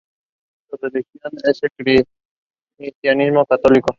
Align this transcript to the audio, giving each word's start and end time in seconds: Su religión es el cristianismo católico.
Su 0.69 0.77
religión 0.81 1.31
es 1.43 1.59
el 1.61 2.03
cristianismo 2.77 3.45
católico. 3.45 3.89